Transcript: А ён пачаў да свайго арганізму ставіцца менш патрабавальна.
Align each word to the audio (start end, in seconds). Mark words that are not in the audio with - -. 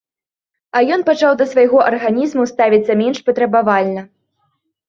А 0.77 0.81
ён 0.95 1.03
пачаў 1.09 1.31
да 1.41 1.47
свайго 1.51 1.77
арганізму 1.89 2.47
ставіцца 2.53 2.99
менш 3.03 3.17
патрабавальна. 3.29 4.01